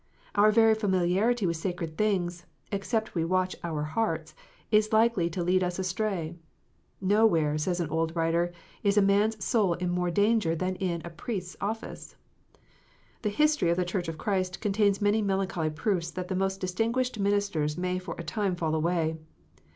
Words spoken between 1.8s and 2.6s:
things,